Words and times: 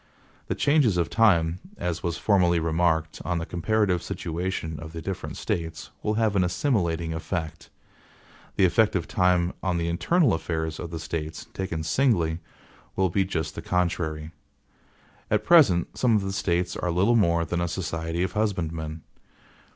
The 0.47 0.55
changes 0.55 0.97
of 0.97 1.11
time, 1.11 1.59
as 1.77 2.01
was 2.01 2.17
formerly 2.17 2.59
remarked, 2.59 3.21
on 3.23 3.37
the 3.37 3.45
comparative 3.45 4.01
situation 4.01 4.79
of 4.79 4.93
the 4.93 5.01
different 5.03 5.37
States, 5.37 5.91
will 6.01 6.15
have 6.15 6.35
an 6.35 6.43
assimilating 6.43 7.13
effect. 7.13 7.69
The 8.55 8.65
effect 8.65 8.95
of 8.95 9.07
time 9.07 9.53
on 9.61 9.77
the 9.77 9.87
internal 9.87 10.33
affairs 10.33 10.79
of 10.79 10.89
the 10.89 10.97
States, 10.99 11.45
taken 11.53 11.83
singly, 11.83 12.39
will 12.95 13.11
be 13.11 13.23
just 13.23 13.53
the 13.53 13.61
contrary. 13.61 14.31
At 15.29 15.43
present 15.45 15.95
some 15.95 16.15
of 16.15 16.23
the 16.23 16.33
States 16.33 16.75
are 16.75 16.89
little 16.89 17.15
more 17.15 17.45
than 17.45 17.61
a 17.61 17.67
society 17.67 18.23
of 18.23 18.31
husbandmen. 18.31 19.03